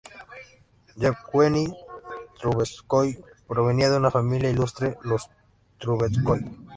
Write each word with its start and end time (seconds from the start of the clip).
Yevgueni 0.95 1.71
Trubetskói 2.39 3.23
provenía 3.47 3.91
de 3.91 3.97
una 3.97 4.09
familia 4.09 4.49
ilustre, 4.49 4.97
los 5.03 5.29
Trubetskói. 5.77 6.39